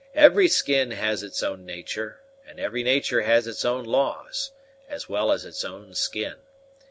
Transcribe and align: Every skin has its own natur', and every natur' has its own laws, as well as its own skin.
Every 0.15 0.47
skin 0.47 0.89
has 0.89 1.21
its 1.21 1.43
own 1.43 1.63
natur', 1.63 2.21
and 2.47 2.59
every 2.59 2.81
natur' 2.81 3.21
has 3.21 3.45
its 3.45 3.63
own 3.63 3.85
laws, 3.85 4.49
as 4.89 5.07
well 5.07 5.31
as 5.31 5.45
its 5.45 5.63
own 5.63 5.93
skin. 5.93 6.37